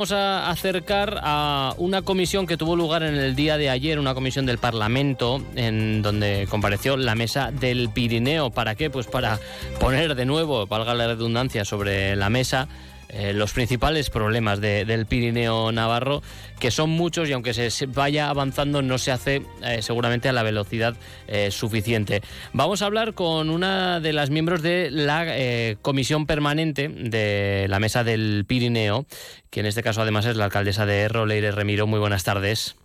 Vamos 0.00 0.12
a 0.12 0.48
acercar 0.48 1.20
a 1.22 1.74
una 1.76 2.00
comisión 2.00 2.46
que 2.46 2.56
tuvo 2.56 2.74
lugar 2.74 3.02
en 3.02 3.16
el 3.16 3.36
día 3.36 3.58
de 3.58 3.68
ayer, 3.68 3.98
una 3.98 4.14
comisión 4.14 4.46
del 4.46 4.56
Parlamento, 4.56 5.42
en 5.56 6.00
donde 6.00 6.46
compareció 6.48 6.96
la 6.96 7.14
mesa 7.14 7.50
del 7.50 7.90
Pirineo. 7.90 8.48
¿Para 8.48 8.76
qué? 8.76 8.88
Pues 8.88 9.06
para 9.06 9.38
poner 9.78 10.14
de 10.14 10.24
nuevo, 10.24 10.66
valga 10.66 10.94
la 10.94 11.06
redundancia, 11.06 11.66
sobre 11.66 12.16
la 12.16 12.30
mesa 12.30 12.66
eh, 13.12 13.32
los 13.32 13.52
principales 13.52 14.08
problemas 14.08 14.60
del 14.60 15.06
Pirineo 15.06 15.72
Navarro, 15.72 16.22
que 16.58 16.70
son 16.70 16.90
muchos 16.90 17.28
y 17.28 17.32
aunque 17.32 17.52
se 17.54 17.86
vaya 17.86 18.30
avanzando 18.30 18.82
no 18.82 18.98
se 18.98 19.10
hace 19.10 19.42
eh, 19.64 19.82
seguramente 19.82 20.28
a 20.28 20.32
la 20.32 20.42
velocidad 20.42 20.96
eh, 21.26 21.50
suficiente. 21.50 22.22
Vamos 22.52 22.82
a 22.82 22.86
hablar 22.86 23.14
con 23.14 23.50
una 23.50 24.00
de 24.00 24.12
las 24.12 24.30
miembros 24.30 24.62
de 24.62 24.90
la 24.90 25.26
comisión 25.82 26.26
permanente 26.26 26.88
de 26.88 27.66
la 27.68 27.80
Mesa 27.80 28.04
del 28.04 28.44
Pirineo, 28.46 29.06
que 29.50 29.60
en 29.60 29.66
este 29.66 29.82
caso 29.82 30.02
además 30.02 30.26
es 30.26 30.36
la 30.36 30.44
alcaldesa 30.44 30.86
de 30.86 31.00
Erro, 31.00 31.26
Leire 31.26 31.50
Remiro. 31.50 31.86
Muy 31.86 31.98
buenas 31.98 32.24
tardes. 32.24 32.76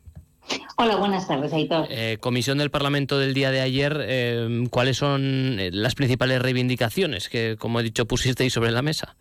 Hola, 0.77 0.95
buenas 0.97 1.27
tardes, 1.27 1.53
Aitor. 1.53 1.87
comisión 2.19 2.57
del 2.57 2.69
Parlamento 2.69 3.17
del 3.17 3.33
día 3.33 3.51
de 3.51 3.61
ayer, 3.61 4.69
¿cuáles 4.69 4.97
son 4.97 5.57
las 5.71 5.95
principales 5.95 6.41
reivindicaciones 6.41 7.29
que, 7.29 7.55
como 7.57 7.79
he 7.79 7.83
dicho, 7.83 8.05
pusisteis 8.05 8.53
sobre 8.53 8.71
la 8.71 8.81
mesa? 8.81 9.15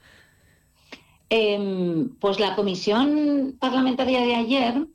Em, 1.36 2.10
pues 2.20 2.38
la 2.38 2.54
comisión 2.54 3.56
parlamentaria 3.58 4.20
de 4.20 4.36
ayer, 4.36 4.86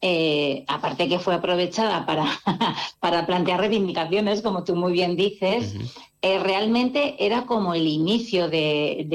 eh, 0.00 0.64
aparte 0.66 1.08
que 1.08 1.20
fue 1.20 1.36
aprovechada 1.36 2.04
para, 2.04 2.26
para, 2.98 3.24
plantear 3.24 3.60
reivindicaciones, 3.60 4.42
como 4.42 4.64
tú 4.64 4.74
muy 4.74 4.92
bien 4.92 5.14
dices, 5.14 5.76
eh, 6.22 6.40
realmente 6.40 7.24
era 7.24 7.46
como 7.46 7.72
el 7.72 7.86
inicio 7.86 8.48
de, 8.48 9.06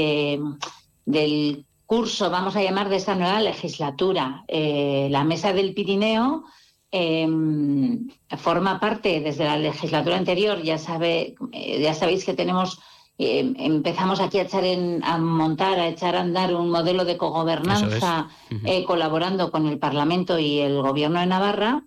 del 1.05 1.65
curso, 1.85 2.29
vamos 2.29 2.55
a 2.55 2.63
llamar, 2.63 2.87
de 2.87 2.95
esta 2.95 3.15
nueva 3.15 3.41
legislatura. 3.41 4.45
Eh, 4.47 5.09
la 5.11 5.25
Mesa 5.25 5.51
del 5.51 5.73
Pirineo 5.73 6.45
em, 6.89 8.07
forma 8.37 8.79
parte 8.79 9.19
desde 9.19 9.43
la 9.43 9.57
legislatura 9.57 10.15
anterior, 10.15 10.61
ya, 10.61 10.77
sabe, 10.77 11.35
ya 11.51 11.93
sabéis 11.93 12.23
que 12.23 12.33
tenemos 12.33 12.79
eh, 13.23 13.53
empezamos 13.59 14.19
aquí 14.19 14.39
a 14.39 14.43
echar 14.43 14.63
en, 14.63 15.03
a 15.03 15.19
montar, 15.19 15.79
a 15.79 15.87
echar 15.87 16.15
a 16.15 16.21
andar 16.21 16.55
un 16.55 16.71
modelo 16.71 17.05
de 17.05 17.17
cogobernanza 17.17 18.29
eh, 18.65 18.83
colaborando 18.83 19.51
con 19.51 19.67
el 19.67 19.77
Parlamento 19.77 20.39
y 20.39 20.57
el 20.57 20.81
Gobierno 20.81 21.19
de 21.19 21.27
Navarra. 21.27 21.83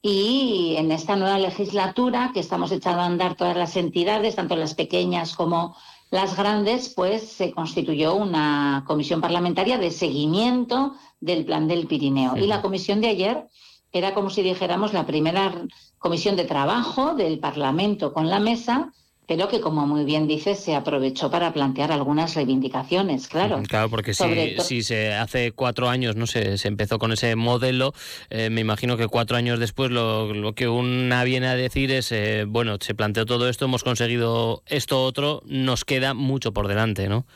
Y 0.00 0.76
en 0.78 0.92
esta 0.92 1.16
nueva 1.16 1.40
legislatura 1.40 2.30
que 2.32 2.38
estamos 2.38 2.70
echando 2.70 3.00
a 3.00 3.06
andar 3.06 3.34
todas 3.34 3.56
las 3.56 3.76
entidades, 3.76 4.36
tanto 4.36 4.54
las 4.54 4.74
pequeñas 4.74 5.34
como 5.34 5.76
las 6.12 6.36
grandes, 6.36 6.90
pues 6.94 7.32
se 7.32 7.50
constituyó 7.50 8.14
una 8.14 8.84
comisión 8.86 9.20
parlamentaria 9.20 9.78
de 9.78 9.90
seguimiento 9.90 10.94
del 11.18 11.44
plan 11.44 11.66
del 11.66 11.88
Pirineo. 11.88 12.36
Y 12.36 12.46
la 12.46 12.62
comisión 12.62 13.00
de 13.00 13.08
ayer 13.08 13.48
era 13.90 14.14
como 14.14 14.30
si 14.30 14.42
dijéramos 14.42 14.92
la 14.92 15.04
primera 15.04 15.52
comisión 15.98 16.36
de 16.36 16.44
trabajo 16.44 17.14
del 17.14 17.40
Parlamento 17.40 18.12
con 18.12 18.30
la 18.30 18.38
mesa 18.38 18.92
pero 19.26 19.48
que, 19.48 19.60
como 19.60 19.86
muy 19.86 20.04
bien 20.04 20.26
dices, 20.26 20.58
se 20.58 20.74
aprovechó 20.74 21.30
para 21.30 21.52
plantear 21.52 21.90
algunas 21.90 22.34
reivindicaciones, 22.34 23.28
claro. 23.28 23.62
Claro, 23.66 23.90
porque 23.90 24.14
si, 24.14 24.82
se 24.82 25.14
hace 25.14 25.52
cuatro 25.52 25.88
años 25.88 26.16
no 26.16 26.26
se, 26.26 26.58
se 26.58 26.68
empezó 26.68 26.98
con 26.98 27.12
ese 27.12 27.34
modelo, 27.34 27.92
eh, 28.30 28.50
me 28.50 28.60
imagino 28.60 28.96
que 28.96 29.08
cuatro 29.08 29.36
años 29.36 29.58
después 29.58 29.90
lo, 29.90 30.52
que 30.54 30.68
una 30.68 31.24
viene 31.24 31.48
a 31.48 31.56
decir 31.56 31.90
es, 31.90 32.12
eh, 32.12 32.44
bueno, 32.46 32.76
se 32.80 32.94
planteó 32.94 33.26
todo 33.26 33.48
esto, 33.48 33.64
hemos 33.64 33.82
conseguido 33.82 34.62
esto 34.66 35.02
otro, 35.02 35.42
nos 35.46 35.84
queda 35.84 36.14
mucho 36.14 36.52
por 36.52 36.68
delante, 36.68 37.08
¿no? 37.08 37.26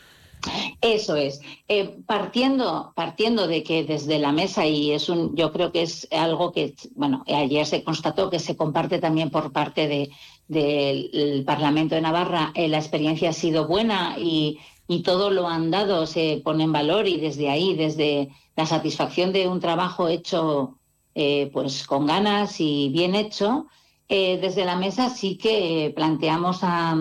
Eso 0.81 1.17
es. 1.17 1.41
Eh, 1.69 1.97
partiendo, 2.07 2.93
partiendo 2.97 3.47
de 3.47 3.63
que 3.63 3.85
desde 3.85 4.19
la 4.19 4.33
mesa, 4.33 4.67
y 4.67 4.93
es 4.93 5.09
un, 5.09 5.37
yo 5.37 5.53
creo 5.53 5.73
que 5.73 5.83
es 5.83 6.09
algo 6.11 6.53
que, 6.53 6.75
bueno, 6.95 7.23
ayer 7.27 7.67
se 7.67 7.85
constató 7.85 8.31
que 8.31 8.39
se 8.39 8.57
comparte 8.57 8.99
también 8.99 9.31
por 9.31 9.53
parte 9.53 9.89
de, 9.89 10.11
del 10.49 11.45
Parlamento 11.45 11.95
de 11.95 12.01
Navarra, 12.01 12.53
eh, 12.55 12.69
la 12.69 12.79
experiencia 12.79 13.31
ha 13.31 13.35
sido 13.35 13.67
buena 13.67 14.17
y, 14.19 14.59
todo 15.05 15.31
lo 15.31 15.47
han 15.47 15.71
dado 15.71 16.05
se 16.05 16.43
pone 16.45 16.65
en 16.65 16.73
valor 16.73 17.07
y 17.07 17.21
desde 17.21 17.49
ahí, 17.49 17.77
desde 17.77 18.29
la 18.57 18.67
satisfacción 18.67 19.33
de 19.33 19.47
un 19.47 19.61
trabajo 19.61 20.09
hecho 20.09 20.81
eh, 21.15 21.49
pues 21.53 21.87
con 21.87 22.07
ganas 22.07 22.61
y 22.61 22.89
bien 22.89 23.15
hecho, 23.15 23.67
desde 24.09 24.65
la 24.65 24.75
mesa 24.75 25.09
sí 25.09 25.37
que 25.37 25.93
planteamos 25.95 26.59
a, 26.63 26.97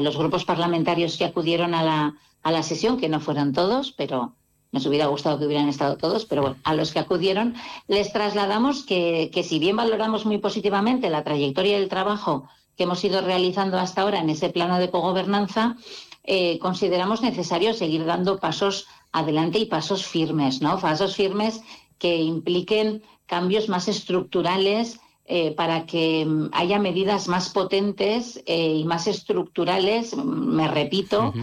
los 0.00 0.16
grupos 0.16 0.46
parlamentarios 0.46 1.18
que 1.18 1.26
acudieron 1.26 1.74
a 1.74 1.82
la, 1.82 2.14
a 2.46 2.52
la 2.52 2.62
sesión, 2.62 2.96
que 2.96 3.08
no 3.08 3.18
fueron 3.18 3.52
todos, 3.52 3.90
pero 3.90 4.36
nos 4.70 4.86
hubiera 4.86 5.06
gustado 5.06 5.36
que 5.36 5.46
hubieran 5.46 5.68
estado 5.68 5.96
todos, 5.96 6.26
pero 6.26 6.42
bueno, 6.42 6.56
a 6.62 6.74
los 6.74 6.92
que 6.92 7.00
acudieron 7.00 7.56
les 7.88 8.12
trasladamos 8.12 8.84
que, 8.84 9.32
si 9.44 9.58
bien 9.58 9.74
valoramos 9.74 10.26
muy 10.26 10.38
positivamente 10.38 11.10
la 11.10 11.24
trayectoria 11.24 11.76
del 11.76 11.88
trabajo 11.88 12.48
que 12.76 12.84
hemos 12.84 13.02
ido 13.02 13.20
realizando 13.20 13.80
hasta 13.80 14.02
ahora 14.02 14.20
en 14.20 14.30
ese 14.30 14.48
plano 14.50 14.78
de 14.78 14.90
cogobernanza, 14.90 15.76
eh, 16.22 16.60
consideramos 16.60 17.20
necesario 17.20 17.74
seguir 17.74 18.04
dando 18.04 18.38
pasos 18.38 18.86
adelante 19.10 19.58
y 19.58 19.66
pasos 19.66 20.06
firmes, 20.06 20.62
¿no? 20.62 20.78
Pasos 20.78 21.16
firmes 21.16 21.62
que 21.98 22.14
impliquen 22.22 23.02
cambios 23.26 23.68
más 23.68 23.88
estructurales 23.88 25.00
eh, 25.24 25.50
para 25.50 25.84
que 25.84 26.24
mm, 26.24 26.50
haya 26.52 26.78
medidas 26.78 27.26
más 27.26 27.48
potentes 27.48 28.40
eh, 28.46 28.76
y 28.76 28.84
más 28.84 29.08
estructurales, 29.08 30.14
me 30.14 30.68
repito, 30.68 31.34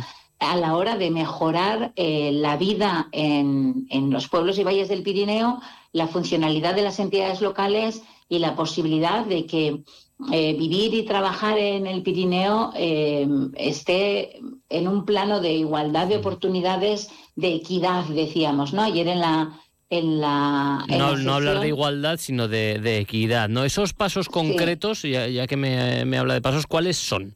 a 0.43 0.55
la 0.55 0.75
hora 0.75 0.97
de 0.97 1.09
mejorar 1.09 1.93
eh, 1.95 2.31
la 2.33 2.57
vida 2.57 3.07
en, 3.11 3.87
los 4.11 4.27
pueblos 4.27 4.59
y 4.59 4.63
valles 4.63 4.89
del 4.89 5.03
Pirineo, 5.03 5.61
la 5.91 6.07
funcionalidad 6.07 6.75
de 6.75 6.83
las 6.83 6.99
entidades 6.99 7.41
locales 7.41 8.03
y 8.29 8.39
la 8.39 8.55
posibilidad 8.55 9.25
de 9.25 9.45
que 9.45 9.83
eh, 10.31 10.53
vivir 10.53 10.93
y 10.93 11.03
trabajar 11.03 11.57
en 11.57 11.87
el 11.87 12.03
Pirineo 12.03 12.71
eh, 12.75 13.27
esté 13.55 14.39
en 14.69 14.87
un 14.87 15.05
plano 15.05 15.39
de 15.39 15.53
igualdad 15.53 16.07
de 16.07 16.17
oportunidades, 16.17 17.09
de 17.35 17.55
equidad, 17.55 18.05
decíamos, 18.05 18.73
¿no? 18.73 18.83
Ayer 18.83 19.07
en 19.07 19.19
la, 19.19 19.59
en 19.89 20.21
la, 20.21 20.85
no, 20.87 21.33
hablar 21.33 21.59
de 21.59 21.67
igualdad, 21.67 22.17
sino 22.17 22.47
de, 22.47 22.97
equidad. 22.97 23.49
¿no? 23.49 23.63
Esos 23.63 23.93
pasos 23.93 24.29
concretos, 24.29 25.03
ya, 25.03 25.47
que 25.47 25.57
me, 25.57 26.05
me, 26.05 26.17
habla 26.17 26.33
de 26.35 26.41
pasos, 26.41 26.67
¿cuáles 26.67 26.97
son? 26.97 27.33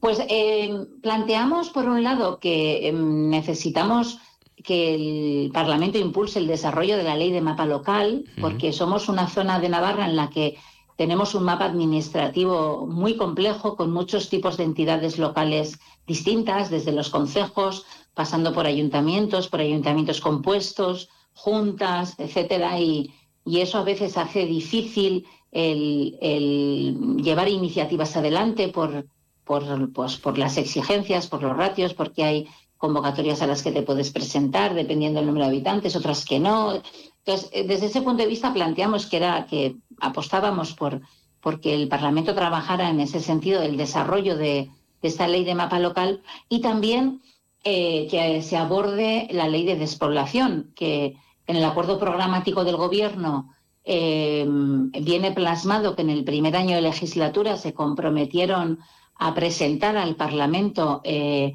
Pues 0.00 0.20
eh, 0.28 0.86
planteamos, 1.02 1.70
por 1.70 1.88
un 1.88 2.02
lado, 2.02 2.38
que 2.38 2.88
em, 2.88 3.28
necesitamos 3.28 4.18
que 4.62 4.94
el 4.94 5.50
Parlamento 5.52 5.98
impulse 5.98 6.38
el 6.38 6.46
desarrollo 6.46 6.96
de 6.96 7.04
la 7.04 7.16
ley 7.16 7.30
de 7.30 7.40
mapa 7.40 7.66
local, 7.66 8.24
porque 8.40 8.72
somos 8.72 9.08
una 9.08 9.26
zona 9.28 9.58
de 9.58 9.68
Navarra 9.68 10.06
en 10.06 10.16
la 10.16 10.30
que 10.30 10.58
tenemos 10.96 11.34
un 11.34 11.44
mapa 11.44 11.64
administrativo 11.64 12.86
muy 12.86 13.16
complejo, 13.16 13.76
con 13.76 13.90
muchos 13.90 14.28
tipos 14.28 14.56
de 14.56 14.64
entidades 14.64 15.18
locales 15.18 15.78
distintas, 16.06 16.70
desde 16.70 16.92
los 16.92 17.08
concejos, 17.08 17.86
pasando 18.14 18.52
por 18.52 18.66
ayuntamientos, 18.66 19.48
por 19.48 19.60
ayuntamientos 19.60 20.20
compuestos, 20.20 21.08
juntas, 21.32 22.16
etcétera, 22.18 22.78
y, 22.80 23.14
eso 23.46 23.78
a 23.78 23.82
veces 23.82 24.16
hace 24.18 24.44
difícil 24.44 25.26
el 25.50 27.16
llevar 27.20 27.48
iniciativas 27.48 28.16
adelante 28.16 28.68
por 28.68 29.06
por, 29.44 29.92
pues, 29.92 30.16
por 30.16 30.38
las 30.38 30.56
exigencias, 30.56 31.26
por 31.26 31.42
los 31.42 31.56
ratios, 31.56 31.94
porque 31.94 32.24
hay 32.24 32.48
convocatorias 32.76 33.42
a 33.42 33.46
las 33.46 33.62
que 33.62 33.72
te 33.72 33.82
puedes 33.82 34.10
presentar 34.10 34.74
dependiendo 34.74 35.20
del 35.20 35.26
número 35.26 35.44
de 35.44 35.50
habitantes, 35.50 35.96
otras 35.96 36.24
que 36.24 36.40
no. 36.40 36.80
Entonces, 37.18 37.50
eh, 37.52 37.66
desde 37.66 37.86
ese 37.86 38.00
punto 38.00 38.22
de 38.22 38.28
vista 38.28 38.54
planteamos 38.54 39.06
que 39.06 39.18
era 39.18 39.46
que 39.46 39.76
apostábamos 40.00 40.74
por 40.74 41.02
porque 41.40 41.74
el 41.74 41.88
Parlamento 41.88 42.34
trabajara 42.34 42.90
en 42.90 43.00
ese 43.00 43.20
sentido 43.20 43.60
del 43.60 43.76
desarrollo 43.76 44.36
de, 44.36 44.70
esta 45.02 45.26
ley 45.26 45.44
de 45.44 45.54
mapa 45.54 45.78
local 45.78 46.22
y 46.48 46.60
también 46.60 47.22
eh, 47.64 48.06
que 48.10 48.42
se 48.42 48.56
aborde 48.58 49.28
la 49.30 49.48
ley 49.48 49.64
de 49.64 49.76
despoblación, 49.76 50.72
que 50.74 51.16
en 51.46 51.56
el 51.56 51.64
acuerdo 51.64 51.98
programático 51.98 52.64
del 52.64 52.76
Gobierno 52.76 53.54
eh, 53.84 54.46
viene 54.46 55.32
plasmado 55.32 55.96
que 55.96 56.02
en 56.02 56.10
el 56.10 56.24
primer 56.24 56.54
año 56.54 56.76
de 56.76 56.82
legislatura 56.82 57.56
se 57.56 57.72
comprometieron 57.72 58.78
a 59.20 59.34
presentar 59.34 59.98
al 59.98 60.16
Parlamento 60.16 61.02
eh, 61.04 61.52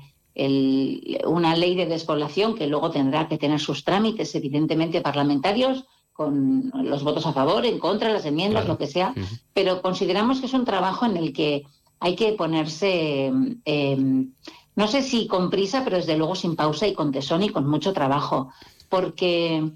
una 1.26 1.56
ley 1.56 1.76
de 1.76 1.88
despoblación 1.88 2.54
que 2.56 2.68
luego 2.68 2.92
tendrá 2.92 3.28
que 3.28 3.40
tener 3.40 3.60
sus 3.60 3.84
trámites, 3.84 4.36
evidentemente 4.36 5.02
parlamentarios, 5.02 5.86
con 6.14 6.72
los 6.84 7.04
votos 7.04 7.26
a 7.26 7.34
favor, 7.34 7.66
en 7.66 7.80
contra, 7.80 8.14
las 8.14 8.26
enmiendas, 8.26 8.68
lo 8.68 8.78
que 8.78 8.88
sea, 8.88 9.14
pero 9.54 9.82
consideramos 9.82 10.40
que 10.40 10.46
es 10.46 10.54
un 10.54 10.64
trabajo 10.64 11.08
en 11.08 11.18
el 11.18 11.34
que 11.34 11.64
hay 12.00 12.16
que 12.16 12.34
ponerse, 12.34 13.32
em, 13.66 14.32
no 14.76 14.88
sé 14.88 15.02
si 15.02 15.28
con 15.28 15.50
prisa, 15.50 15.84
pero 15.84 15.98
desde 15.98 16.18
luego 16.18 16.36
sin 16.36 16.56
pausa 16.56 16.88
y 16.88 16.94
con 16.94 17.12
tesón 17.12 17.42
y 17.44 17.50
con 17.50 17.68
mucho 17.68 17.94
trabajo, 17.94 18.52
porque 18.90 19.72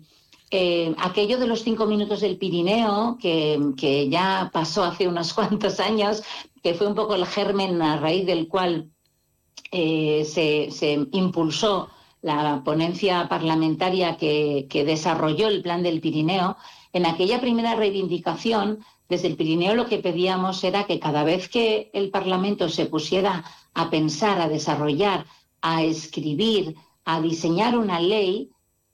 eh, 0.51 0.95
aquello 0.97 1.37
de 1.37 1.47
los 1.47 1.63
cinco 1.63 1.85
minutos 1.85 2.21
del 2.21 2.37
Pirineo, 2.37 3.17
que, 3.21 3.59
que, 3.77 4.09
ya 4.09 4.49
pasó 4.51 4.83
hace 4.83 5.07
unos 5.07 5.33
cuantos 5.35 5.79
años, 5.79 6.23
que 6.63 6.73
fue 6.73 6.87
un 6.87 6.95
poco 6.95 7.15
el 7.15 7.25
germen 7.25 7.81
a 7.81 7.97
raíz 7.97 8.25
del 8.25 8.47
cual 8.47 8.89
eh, 9.71 10.25
se, 10.25 11.07
impulsó 11.11 11.89
la 12.21 12.63
ponencia 12.65 13.29
parlamentaria 13.29 14.17
que, 14.17 14.67
que 14.69 14.83
desarrolló 14.83 15.47
el 15.47 15.61
plan 15.61 15.83
del 15.83 16.01
Pirineo, 16.01 16.57
en 16.91 17.05
aquella 17.05 17.39
primera 17.39 17.75
reivindicación, 17.75 18.79
desde 19.07 19.27
el 19.27 19.37
Pirineo 19.37 19.75
lo 19.75 19.87
que 19.87 19.99
pedíamos 19.99 20.63
era 20.63 20.85
que 20.85 20.99
cada 20.99 21.23
vez 21.23 21.49
que 21.49 21.89
el 21.93 22.09
Parlamento 22.09 22.69
se 22.69 22.87
pusiera 22.87 23.43
a 23.73 23.89
pensar, 23.89 24.41
a 24.41 24.49
desarrollar, 24.49 25.25
a 25.61 25.83
escribir, 25.83 26.75
a 27.05 27.21
diseñar 27.21 27.77
una 27.77 27.99
ley, 27.99 28.49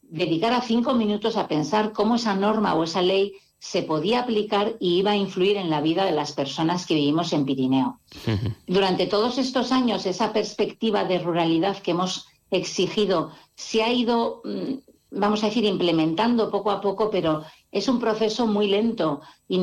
dedicara 0.09 0.61
cinco 0.61 0.93
minutos 0.93 1.37
a 1.37 1.47
pensar 1.47 1.91
cómo 1.91 2.15
esa 2.15 2.35
norma 2.35 2.75
o 2.75 2.83
esa 2.83 3.01
ley 3.01 3.33
se 3.59 3.81
podía 3.81 4.19
aplicar 4.19 4.75
y 4.79 4.99
iba 4.99 5.11
a 5.11 5.15
influir 5.15 5.57
en 5.57 5.69
la 5.69 5.81
vida 5.81 6.05
de 6.05 6.11
las 6.11 6.33
personas 6.33 6.85
que 6.85 6.93
vivimos 6.93 7.33
en 7.33 7.45
Pirineo. 7.45 7.99
Durante 8.67 9.07
todos 9.07 9.37
estos 9.37 9.71
años, 9.71 10.05
esa 10.05 10.33
perspectiva 10.33 11.03
de 11.05 11.19
ruralidad 11.19 11.77
que 11.79 11.91
hemos 11.91 12.27
exigido 12.51 13.31
se 13.55 13.81
ha 13.81 13.91
ido, 13.91 14.41
mm, 14.43 14.73
vamos 15.11 15.43
a 15.43 15.47
decir, 15.47 15.65
implementando 15.65 16.51
poco 16.51 16.69
a 16.69 16.81
poco, 16.81 17.09
pero 17.09 17.43
es 17.71 17.87
un 17.87 17.99
proceso 17.99 18.45
muy 18.45 18.67
lento 18.67 19.21
y 19.47 19.59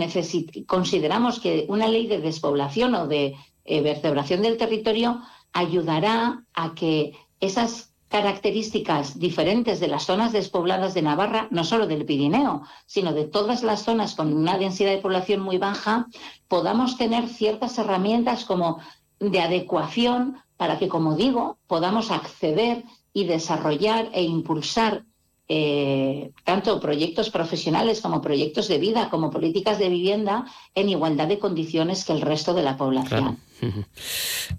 consideramos 0.66 1.40
que 1.40 1.66
una 1.68 1.88
ley 1.88 2.06
de 2.06 2.20
despoblación 2.20 2.94
o 2.94 3.06
de 3.06 3.36
eh, 3.64 3.80
vertebración 3.80 4.42
del 4.42 4.56
territorio 4.56 5.20
ayudará 5.52 6.44
a 6.54 6.74
que 6.74 7.12
esas 7.40 7.91
características 8.12 9.18
diferentes 9.18 9.80
de 9.80 9.88
las 9.88 10.04
zonas 10.04 10.32
despobladas 10.32 10.92
de 10.92 11.00
Navarra, 11.00 11.48
no 11.50 11.64
solo 11.64 11.86
del 11.86 12.04
Pirineo, 12.04 12.62
sino 12.84 13.14
de 13.14 13.24
todas 13.24 13.62
las 13.62 13.84
zonas 13.84 14.14
con 14.14 14.34
una 14.34 14.58
densidad 14.58 14.90
de 14.90 14.98
población 14.98 15.40
muy 15.40 15.56
baja, 15.56 16.06
podamos 16.46 16.98
tener 16.98 17.26
ciertas 17.26 17.78
herramientas 17.78 18.44
como 18.44 18.80
de 19.18 19.40
adecuación 19.40 20.36
para 20.58 20.78
que, 20.78 20.88
como 20.88 21.16
digo, 21.16 21.56
podamos 21.66 22.10
acceder 22.10 22.84
y 23.14 23.24
desarrollar 23.24 24.10
e 24.12 24.22
impulsar 24.22 25.04
eh, 25.48 26.32
tanto 26.44 26.80
proyectos 26.80 27.30
profesionales 27.30 28.02
como 28.02 28.20
proyectos 28.20 28.68
de 28.68 28.76
vida, 28.76 29.08
como 29.08 29.30
políticas 29.30 29.78
de 29.78 29.88
vivienda 29.88 30.44
en 30.74 30.90
igualdad 30.90 31.28
de 31.28 31.38
condiciones 31.38 32.04
que 32.04 32.12
el 32.12 32.20
resto 32.20 32.52
de 32.52 32.62
la 32.62 32.76
población. 32.76 33.38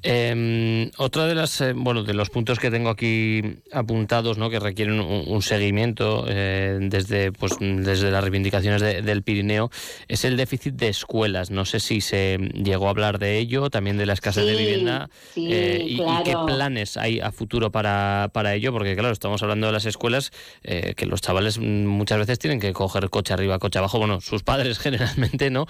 Em, 0.02 0.90
otra 0.98 1.26
de 1.26 1.36
las 1.36 1.60
eh, 1.62 1.74
bueno 1.74 2.04
de 2.04 2.14
los 2.14 2.30
puntos 2.30 2.60
que 2.60 2.72
tengo 2.72 2.90
aquí 2.90 3.42
apuntados, 3.72 4.38
¿no? 4.38 4.50
que 4.50 4.60
requieren 4.60 5.00
un, 5.00 5.42
seguimiento 5.42 6.26
eh, 6.30 6.78
desde 6.82 7.32
pues 7.34 7.54
desde 7.60 8.12
las 8.12 8.24
reivindicaciones 8.24 8.82
del 8.82 9.24
Pirineo 9.24 9.70
es 10.08 10.24
el 10.24 10.38
déficit 10.38 10.76
de 10.76 10.88
escuelas. 10.88 11.52
No 11.52 11.66
sé 11.66 11.80
si 11.80 12.00
se 12.00 12.38
llegó 12.54 12.88
a 12.88 12.92
hablar 12.92 13.20
de 13.20 13.38
ello, 13.38 13.70
también 13.70 13.98
de 13.98 14.06
la 14.06 14.14
escasez 14.14 14.46
de 14.46 14.56
vivienda 14.56 15.10
eh, 15.36 15.84
y, 15.86 15.98
qué 16.24 16.36
planes 16.46 16.96
hay 16.96 17.20
a 17.20 17.32
futuro 17.32 17.72
para, 17.72 18.30
para 18.34 18.54
ello, 18.54 18.72
porque 18.72 18.96
claro 18.96 19.12
estamos 19.12 19.44
hablando 19.44 19.68
de 19.68 19.74
las 19.74 19.86
escuelas 19.86 20.32
que 20.64 21.06
los 21.06 21.22
chavales 21.22 21.60
muchas 21.60 22.20
veces 22.20 22.40
tienen 22.40 22.60
que 22.60 22.72
coger 22.72 23.10
coche 23.10 23.34
arriba, 23.34 23.60
coche 23.60 23.80
abajo, 23.80 24.00
bueno 24.00 24.22
sus 24.22 24.44
padres 24.44 24.80
generalmente 24.80 25.50
no 25.50 25.68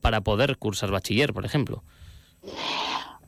para 0.00 0.20
poder 0.20 0.56
cursar 0.58 0.90
bachiller, 0.90 1.32
por 1.32 1.44
ejemplo. 1.44 1.82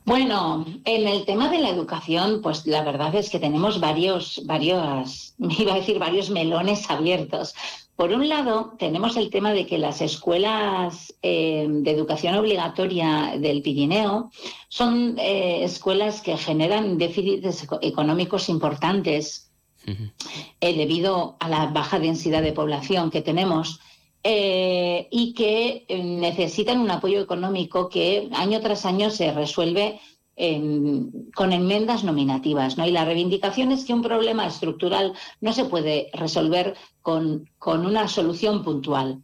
Bueno, 0.07 0.67
en 0.85 1.09
el 1.09 1.25
tema 1.25 1.49
de 1.49 1.59
la 1.59 1.71
educación, 1.71 2.43
pues 2.43 2.67
la 2.67 2.83
verdad 2.85 3.15
es 3.15 3.31
que 3.31 3.39
tenemos 3.39 3.81
varios, 3.81 4.43
varios, 4.45 5.35
iba 5.39 5.73
a 5.73 5.77
decir 5.77 5.99
varios 5.99 6.29
melones 6.29 6.91
abiertos. 6.91 7.55
Por 7.97 8.13
un 8.13 8.29
lado, 8.29 8.75
tenemos 8.79 9.17
el 9.17 9.31
tema 9.31 9.53
de 9.53 9.67
que 9.67 9.79
las 9.79 10.01
escuelas 10.01 11.15
eh, 11.23 11.67
de 11.69 11.91
educación 11.91 12.35
obligatoria 12.35 13.37
del 13.39 13.63
Pirineo 13.63 14.31
son 14.69 15.17
eh, 15.19 15.63
escuelas 15.63 16.21
que 16.21 16.37
generan 16.37 16.99
déficits 16.99 17.67
económicos 17.81 18.49
importantes 18.49 19.53
eh, 19.87 20.77
debido 20.77 21.37
a 21.39 21.49
la 21.49 21.67
baja 21.67 21.99
densidad 21.99 22.43
de 22.43 22.53
población 22.53 23.11
que 23.11 23.23
tenemos. 23.23 23.81
Eh, 24.27 25.07
y 25.11 25.35
que 25.35 25.85
eh, 25.87 26.03
necesitan 26.03 26.81
un 26.81 26.91
apoyo 26.91 27.21
económico 27.21 27.91
que 27.91 28.31
año 28.33 28.59
tras 28.63 28.87
año 28.87 29.11
se 29.11 29.31
resuelve 29.33 30.01
con 30.37 31.53
enmiendas 31.53 32.03
nominativas. 32.03 32.77
¿no? 32.77 32.85
Y 32.87 32.91
la 32.91 33.05
reivindicación 33.05 33.71
es 33.71 33.85
que 33.85 33.93
un 33.93 34.03
problema 34.03 34.47
estructural 34.47 35.13
no 35.41 35.53
se 35.53 35.67
puede 35.67 36.11
resolver 36.13 36.75
con, 37.03 37.49
con 37.59 37.87
una 37.87 38.09
solución 38.09 38.65
puntual. 38.65 39.23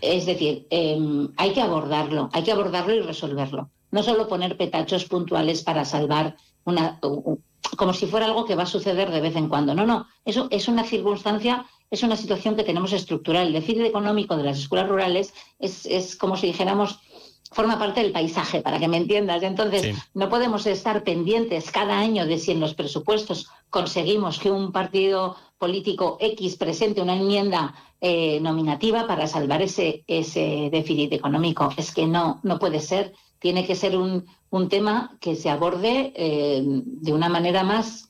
Es 0.00 0.26
decir, 0.26 0.66
em, 0.70 1.28
hay 1.36 1.52
que 1.52 1.62
abordarlo, 1.62 2.28
hay 2.32 2.42
que 2.42 2.52
abordarlo 2.52 2.94
y 2.94 3.00
resolverlo. 3.00 3.70
No 3.90 4.02
solo 4.02 4.28
poner 4.28 4.56
petachos 4.56 5.06
puntuales 5.06 5.62
para 5.62 5.84
salvar 5.84 6.36
una, 6.64 7.00
como 7.76 7.92
si 7.92 8.06
fuera 8.06 8.26
algo 8.26 8.44
que 8.44 8.54
va 8.54 8.64
a 8.64 8.66
suceder 8.66 9.10
de 9.10 9.20
vez 9.20 9.36
en 9.36 9.48
cuando. 9.48 9.74
No, 9.74 9.86
no, 9.86 10.06
eso 10.24 10.48
es 10.50 10.68
una 10.68 10.84
circunstancia 10.84 11.66
es 11.90 12.02
una 12.02 12.16
situación 12.16 12.56
que 12.56 12.64
tenemos 12.64 12.92
estructural. 12.92 13.48
El 13.48 13.52
déficit 13.52 13.82
económico 13.82 14.36
de 14.36 14.44
las 14.44 14.58
escuelas 14.58 14.88
rurales 14.88 15.34
es, 15.58 16.16
como 16.16 16.36
si 16.36 16.46
dijéramos, 16.46 17.00
forma 17.50 17.78
parte 17.78 18.00
del 18.00 18.12
paisaje, 18.12 18.60
para 18.62 18.78
que 18.78 18.86
me 18.86 18.96
entiendas. 18.96 19.42
Entonces, 19.42 19.96
no 20.14 20.28
podemos 20.28 20.66
estar 20.66 21.02
pendientes 21.02 21.70
cada 21.72 21.98
año 21.98 22.26
de 22.26 22.38
si 22.38 22.52
en 22.52 22.60
los 22.60 22.74
presupuestos 22.74 23.48
conseguimos 23.70 24.38
que 24.38 24.50
un 24.50 24.70
partido 24.70 25.36
político 25.58 26.16
X 26.20 26.56
presente 26.56 27.02
una 27.02 27.16
enmienda 27.16 27.74
eh, 28.00 28.38
nominativa 28.40 29.06
para 29.06 29.26
salvar 29.26 29.60
ese, 29.60 30.04
ese 30.06 30.70
déficit 30.70 31.12
económico. 31.12 31.70
Es 31.76 31.92
que 31.92 32.06
no, 32.06 32.40
no 32.44 32.58
puede 32.60 32.80
ser. 32.80 33.12
Tiene 33.40 33.66
que 33.66 33.74
ser 33.74 33.96
un, 33.96 34.26
tema 34.68 35.16
que 35.20 35.34
se 35.34 35.50
aborde 35.50 36.12
eh, 36.14 36.62
de 36.64 37.12
una 37.12 37.28
manera 37.28 37.62
más 37.62 38.09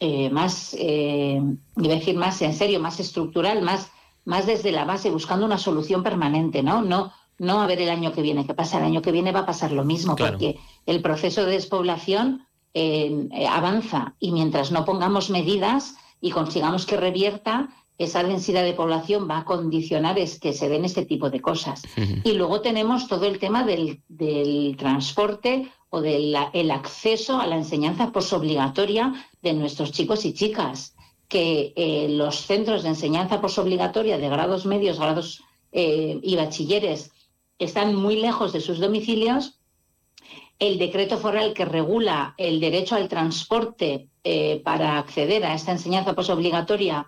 eh, 0.00 0.30
más, 0.30 0.76
eh, 0.78 1.40
iba 1.76 1.92
a 1.94 1.98
decir 1.98 2.16
más 2.16 2.42
en 2.42 2.54
serio, 2.54 2.80
más 2.80 3.00
estructural, 3.00 3.62
más, 3.62 3.90
más 4.24 4.46
desde 4.46 4.72
la 4.72 4.84
base, 4.84 5.10
buscando 5.10 5.46
una 5.46 5.58
solución 5.58 6.02
permanente, 6.02 6.62
¿no? 6.62 6.82
No, 6.82 7.12
no 7.38 7.60
a 7.60 7.66
ver 7.66 7.80
el 7.80 7.90
año 7.90 8.12
que 8.12 8.22
viene, 8.22 8.46
¿qué 8.46 8.54
pasa? 8.54 8.78
El 8.78 8.84
año 8.84 9.02
que 9.02 9.12
viene 9.12 9.32
va 9.32 9.40
a 9.40 9.46
pasar 9.46 9.72
lo 9.72 9.84
mismo, 9.84 10.16
porque 10.16 10.58
el 10.86 11.02
proceso 11.02 11.44
de 11.44 11.52
despoblación 11.52 12.46
eh, 12.74 13.28
avanza 13.48 14.14
y 14.20 14.32
mientras 14.32 14.70
no 14.70 14.84
pongamos 14.84 15.30
medidas 15.30 15.96
y 16.20 16.30
consigamos 16.30 16.84
que 16.84 16.96
revierta, 16.96 17.70
esa 17.98 18.22
densidad 18.22 18.64
de 18.64 18.74
población 18.74 19.28
va 19.28 19.38
a 19.38 19.44
condicionar 19.44 20.18
es 20.18 20.38
que 20.38 20.52
se 20.52 20.68
den 20.68 20.84
este 20.84 21.06
tipo 21.06 21.30
de 21.30 21.40
cosas. 21.40 21.82
Y 22.24 22.32
luego 22.32 22.60
tenemos 22.60 23.08
todo 23.08 23.26
el 23.26 23.38
tema 23.38 23.64
del, 23.64 24.02
del 24.08 24.76
transporte 24.76 25.70
o 25.88 26.00
del 26.00 26.70
acceso 26.70 27.40
a 27.40 27.46
la 27.46 27.56
enseñanza 27.56 28.12
posobligatoria 28.12 29.14
de 29.42 29.54
nuestros 29.54 29.92
chicos 29.92 30.24
y 30.24 30.34
chicas, 30.34 30.94
que 31.28 31.72
eh, 31.76 32.08
los 32.10 32.36
centros 32.36 32.82
de 32.82 32.90
enseñanza 32.90 33.40
posobligatoria 33.40 34.18
de 34.18 34.28
grados 34.28 34.66
medios, 34.66 34.98
grados 34.98 35.42
eh, 35.72 36.20
y 36.22 36.36
bachilleres 36.36 37.10
están 37.58 37.94
muy 37.94 38.16
lejos 38.16 38.52
de 38.52 38.60
sus 38.60 38.78
domicilios. 38.78 39.58
El 40.58 40.78
decreto 40.78 41.18
foral 41.18 41.52
que 41.52 41.64
regula 41.64 42.34
el 42.38 42.60
derecho 42.60 42.94
al 42.96 43.08
transporte 43.08 44.08
eh, 44.24 44.60
para 44.64 44.98
acceder 44.98 45.44
a 45.44 45.54
esta 45.54 45.72
enseñanza 45.72 46.14
posobligatoria 46.14 47.06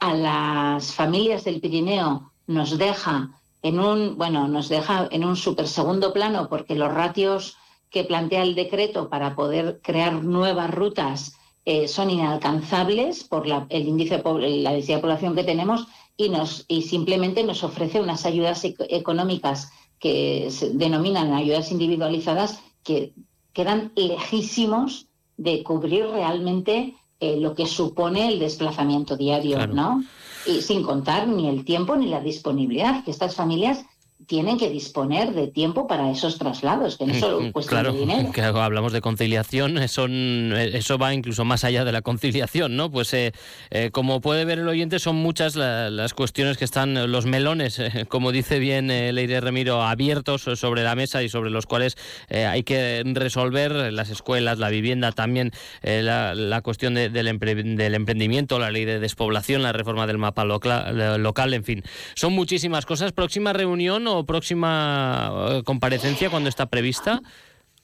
a 0.00 0.14
las 0.14 0.92
familias 0.92 1.44
del 1.44 1.60
Pirineo 1.60 2.32
nos 2.46 2.78
deja 2.78 3.40
en 3.62 3.78
un, 3.78 4.16
bueno, 4.16 4.48
nos 4.48 4.68
deja 4.68 5.06
en 5.10 5.24
un 5.24 5.36
super 5.36 5.68
segundo 5.68 6.12
plano 6.12 6.48
porque 6.48 6.74
los 6.74 6.92
ratios 6.92 7.56
que 7.90 8.04
plantea 8.04 8.42
el 8.42 8.54
decreto 8.54 9.08
para 9.08 9.36
poder 9.36 9.80
crear 9.82 10.24
nuevas 10.24 10.70
rutas 10.70 11.36
eh, 11.66 11.88
son 11.88 12.10
inalcanzables 12.10 13.24
por 13.24 13.46
el 13.46 13.88
índice 13.88 14.22
la 14.24 14.72
densidad 14.72 14.96
de 14.96 15.02
población 15.02 15.34
que 15.34 15.44
tenemos 15.44 15.86
y, 16.16 16.30
nos, 16.30 16.64
y 16.68 16.82
simplemente 16.82 17.44
nos 17.44 17.62
ofrece 17.62 18.00
unas 18.00 18.24
ayudas 18.24 18.64
económicas 18.64 19.70
que 19.98 20.50
se 20.50 20.70
denominan 20.70 21.34
ayudas 21.34 21.70
individualizadas 21.70 22.62
que 22.82 23.12
quedan 23.52 23.92
lejísimos 23.94 25.08
de 25.36 25.62
cubrir 25.62 26.06
realmente 26.06 26.94
eh, 27.20 27.38
lo 27.38 27.54
que 27.54 27.66
supone 27.66 28.28
el 28.28 28.38
desplazamiento 28.38 29.16
diario, 29.16 29.66
¿no? 29.66 30.02
Y 30.46 30.62
sin 30.62 30.82
contar 30.82 31.28
ni 31.28 31.48
el 31.48 31.64
tiempo 31.64 31.94
ni 31.94 32.06
la 32.06 32.20
disponibilidad 32.20 33.04
que 33.04 33.10
estas 33.10 33.34
familias 33.34 33.84
tienen 34.26 34.58
que 34.58 34.68
disponer 34.68 35.32
de 35.32 35.48
tiempo 35.48 35.86
para 35.86 36.10
esos 36.10 36.38
traslados, 36.38 36.96
que 36.96 37.06
no 37.06 37.14
solo 37.14 37.52
cuestión 37.52 37.80
claro, 37.80 37.92
de 37.92 38.00
dinero. 38.00 38.32
Que 38.34 38.42
hablamos 38.42 38.92
de 38.92 39.00
conciliación, 39.00 39.78
eso, 39.78 40.06
eso 40.06 40.98
va 40.98 41.14
incluso 41.14 41.44
más 41.44 41.64
allá 41.64 41.84
de 41.84 41.92
la 41.92 42.02
conciliación, 42.02 42.76
¿no? 42.76 42.90
Pues 42.90 43.12
eh, 43.14 43.32
eh, 43.70 43.90
como 43.92 44.20
puede 44.20 44.44
ver 44.44 44.58
el 44.58 44.68
oyente, 44.68 44.98
son 44.98 45.16
muchas 45.16 45.56
las 45.56 46.14
cuestiones 46.14 46.58
que 46.58 46.64
están, 46.64 47.10
los 47.10 47.26
melones, 47.26 47.78
eh, 47.78 48.04
como 48.08 48.32
dice 48.32 48.58
bien 48.58 48.88
Leire 48.88 49.40
Remiro, 49.40 49.82
abiertos 49.82 50.42
sobre 50.42 50.82
la 50.82 50.94
mesa 50.94 51.22
y 51.22 51.28
sobre 51.28 51.50
los 51.50 51.66
cuales 51.66 51.96
hay 52.30 52.62
que 52.62 53.02
resolver 53.14 53.92
las 53.92 54.10
escuelas, 54.10 54.58
la 54.58 54.68
vivienda, 54.68 55.12
también 55.12 55.52
la, 55.82 56.60
cuestión 56.62 56.94
del, 56.94 57.12
del, 57.12 57.94
emprendimiento, 57.94 58.58
la 58.58 58.70
ley 58.70 58.84
de 58.84 59.00
despoblación, 59.00 59.62
la 59.62 59.72
reforma 59.72 60.06
del 60.06 60.18
mapa 60.18 60.44
local, 60.44 61.22
local, 61.22 61.54
en 61.54 61.64
fin. 61.64 61.82
Son 62.14 62.32
muchísimas 62.32 62.86
cosas. 62.86 63.12
Próxima 63.12 63.52
reunión 63.52 64.06
o 64.18 64.26
próxima 64.26 65.30
eh, 65.50 65.62
comparecencia 65.64 66.30
cuando 66.30 66.48
está 66.48 66.66
prevista? 66.66 67.22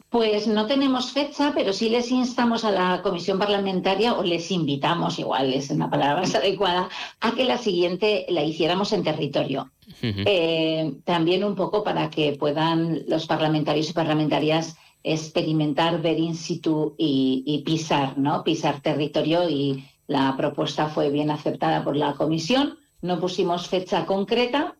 Pues 0.08 0.46
no 0.46 0.66
tenemos 0.66 1.12
fecha, 1.12 1.52
pero 1.54 1.72
sí 1.72 1.88
les 1.88 2.10
instamos 2.10 2.64
a 2.64 2.70
la 2.70 3.02
comisión 3.02 3.38
parlamentaria, 3.38 4.14
o 4.14 4.22
les 4.22 4.50
invitamos, 4.50 5.18
igual 5.18 5.52
es 5.52 5.68
una 5.70 5.90
palabra 5.90 6.20
más 6.22 6.34
adecuada, 6.34 6.88
a 7.20 7.32
que 7.32 7.44
la 7.44 7.58
siguiente 7.58 8.24
la 8.28 8.42
hiciéramos 8.42 8.92
en 8.92 9.02
territorio. 9.02 9.70
Eh, 10.02 10.94
también 11.04 11.42
un 11.44 11.54
poco 11.54 11.82
para 11.82 12.08
que 12.08 12.32
puedan 12.32 13.02
los 13.08 13.26
parlamentarios 13.26 13.90
y 13.90 13.92
parlamentarias 13.92 14.76
experimentar, 15.06 16.02
ver 16.02 16.18
in 16.18 16.34
situ 16.34 16.94
y, 16.98 17.62
pisar, 17.64 18.18
¿no? 18.18 18.42
Pisar 18.42 18.80
territorio 18.80 19.48
y 19.48 19.84
la 20.06 20.36
propuesta 20.36 20.88
fue 20.88 21.10
bien 21.10 21.30
aceptada 21.30 21.84
por 21.84 21.96
la 21.96 22.14
comisión. 22.14 22.78
No 23.02 23.20
pusimos 23.20 23.68
fecha 23.68 24.04
concreta, 24.04 24.76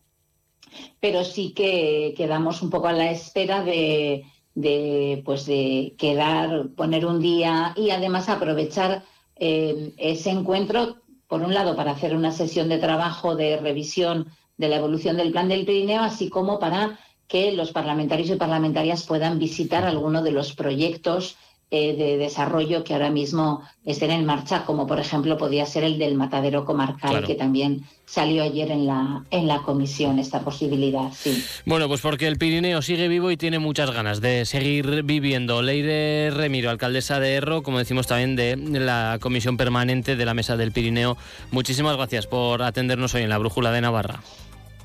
pero 0.99 1.23
sí 1.23 1.53
que 1.53 2.13
quedamos 2.17 2.61
un 2.61 2.69
poco 2.69 2.87
a 2.87 2.93
la 2.93 3.11
espera 3.11 3.63
de 3.63 4.25
de, 4.57 5.21
pues 5.23 5.45
de 5.45 5.93
quedar, 5.99 6.69
poner 6.75 7.05
un 7.05 7.21
día 7.21 7.73
y 7.75 7.91
además 7.91 8.27
aprovechar 8.27 9.03
eh, 9.35 9.93
ese 9.97 10.31
encuentro, 10.31 10.97
por 11.27 11.43
un 11.43 11.53
lado, 11.53 11.75
para 11.75 11.91
hacer 11.91 12.15
una 12.15 12.31
sesión 12.31 12.67
de 12.67 12.79
trabajo 12.79 13.35
de 13.35 13.57
revisión 13.57 14.31
de 14.57 14.67
la 14.67 14.77
evolución 14.77 15.15
del 15.15 15.31
plan 15.31 15.47
del 15.47 15.63
Pirineo, 15.63 16.01
así 16.01 16.29
como 16.29 16.57
para 16.57 16.97
que 17.27 17.51
los 17.51 17.71
parlamentarios 17.71 18.31
y 18.31 18.35
parlamentarias 18.35 19.05
puedan 19.05 19.37
visitar 19.37 19.85
alguno 19.85 20.23
de 20.23 20.31
los 20.31 20.53
proyectos 20.53 21.37
eh, 21.69 21.97
de 21.97 22.17
desarrollo 22.17 22.85
que 22.85 22.93
ahora 22.93 23.09
mismo 23.09 23.61
estén 23.85 24.11
en 24.11 24.25
marcha, 24.25 24.63
como 24.63 24.87
por 24.87 25.01
ejemplo 25.01 25.37
podía 25.37 25.65
ser 25.65 25.83
el 25.83 25.99
del 25.99 26.15
matadero 26.15 26.63
comarcal, 26.63 27.25
que 27.25 27.35
también 27.35 27.83
salió 28.05 28.43
ayer 28.43 28.71
en 28.71 28.87
la, 28.87 29.25
en 29.31 29.47
la 29.47 29.63
comisión 29.63 30.17
esta 30.17 30.41
posibilidad. 30.41 31.11
Sí. 31.11 31.43
Bueno, 31.65 31.89
pues 31.89 31.99
porque 31.99 32.27
el 32.27 32.37
Pirineo 32.37 32.81
sigue 32.81 33.09
vivo 33.09 33.31
y 33.31 33.37
tiene 33.37 33.59
muchas 33.59 33.91
ganas 33.91 34.21
de 34.21 34.45
seguir 34.45 35.03
viviendo. 35.03 35.61
Leire 35.61 36.31
Remiro, 36.31 36.69
alcaldesa 36.69 37.19
de 37.19 37.33
Erro, 37.33 37.63
como 37.63 37.79
decimos 37.79 38.07
también 38.07 38.37
de 38.37 38.55
la 38.79 39.17
comisión 39.19 39.57
permanente 39.57 40.15
de 40.15 40.25
la 40.25 40.33
Mesa 40.33 40.55
del 40.55 40.71
Pirineo, 40.71 41.17
muchísimas 41.51 41.97
gracias 41.97 42.27
por 42.27 42.63
atendernos 42.63 43.13
hoy 43.13 43.23
en 43.23 43.29
la 43.29 43.39
Brújula 43.39 43.71
de 43.71 43.81
Navarra. 43.81 44.21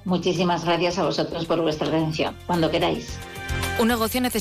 Muchísimas 0.04 0.64
gracias 0.64 0.98
a 0.98 1.04
vosotros 1.04 1.44
por 1.46 1.60
vuestra 1.60 1.86
atención. 1.86 2.34
Cuando 2.46 2.70
queráis. 2.70 3.18
Un 3.78 3.88
negocio 3.88 4.20
necesita 4.20 4.30